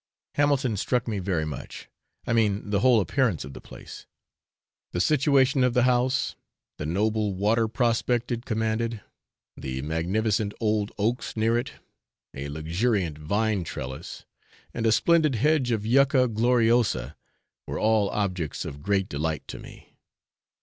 [0.33, 1.87] Hamilton struck me very much,
[2.25, 4.07] I mean the whole appearance of the place;
[4.93, 6.35] the situation of the house,
[6.79, 9.01] the noble water prospect it commanded,
[9.55, 11.73] the magnificent old oaks near it,
[12.33, 14.25] a luxuriant vine trellis,
[14.73, 17.15] and a splendid hedge of Yucca gloriosa,
[17.67, 19.93] were all objects of great delight to me.